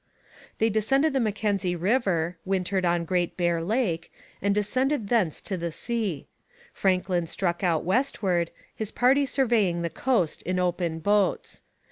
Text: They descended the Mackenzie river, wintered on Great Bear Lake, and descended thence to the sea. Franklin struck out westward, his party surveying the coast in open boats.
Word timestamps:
They 0.57 0.71
descended 0.71 1.13
the 1.13 1.19
Mackenzie 1.19 1.75
river, 1.75 2.35
wintered 2.43 2.85
on 2.85 3.05
Great 3.05 3.37
Bear 3.37 3.61
Lake, 3.61 4.11
and 4.41 4.55
descended 4.55 5.09
thence 5.09 5.41
to 5.41 5.57
the 5.57 5.71
sea. 5.71 6.25
Franklin 6.73 7.27
struck 7.27 7.63
out 7.63 7.83
westward, 7.83 8.49
his 8.75 8.89
party 8.89 9.27
surveying 9.27 9.83
the 9.83 9.91
coast 9.91 10.41
in 10.41 10.57
open 10.57 10.97
boats. 10.97 11.61